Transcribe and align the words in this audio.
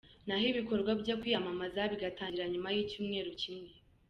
Na 0.27 0.35
ho 0.39 0.45
ibikorwa 0.53 0.91
byo 1.01 1.15
kwiyamamaza 1.21 1.81
bigatangira 1.91 2.45
nyuma 2.53 2.69
y'icyumweru 2.75 3.29
kimwe. 3.41 3.69